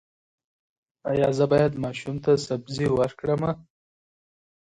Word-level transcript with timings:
ایا 1.09 1.27
زه 1.37 1.45
باید 1.51 1.73
ماشوم 1.83 2.15
ته 2.23 2.31
سبزي 2.47 2.85
ورکړم؟ 2.91 3.41